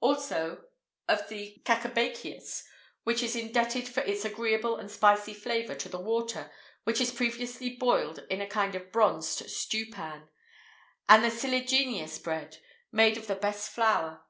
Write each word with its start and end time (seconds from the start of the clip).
Also 0.00 0.66
of 1.08 1.26
the 1.30 1.58
cacabaceus, 1.64 2.64
which 3.04 3.22
is 3.22 3.34
indebted 3.34 3.88
for 3.88 4.02
its 4.02 4.26
agreeable 4.26 4.76
and 4.76 4.90
spicy 4.90 5.32
flavour 5.32 5.74
to 5.74 5.88
the 5.88 5.98
water, 5.98 6.50
which 6.84 7.00
is 7.00 7.10
previously 7.10 7.76
boiled 7.76 8.18
in 8.28 8.42
a 8.42 8.46
kind 8.46 8.74
of 8.74 8.92
bronzed 8.92 9.48
stewpan; 9.48 10.28
and 11.08 11.24
the 11.24 11.30
siligineus 11.30 12.18
bread, 12.22 12.58
made 12.92 13.16
of 13.16 13.26
the 13.26 13.34
best 13.34 13.70
flour. 13.70 14.26